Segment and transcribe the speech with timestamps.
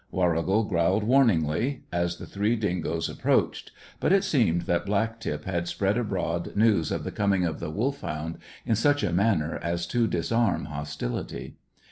[0.09, 5.67] Warrigal growled warningly as the three dingoes approached, but it seemed that Black tip had
[5.67, 10.07] spread abroad news of the coming of the Wolfhound in such a manner as to
[10.07, 11.57] disarm hostility.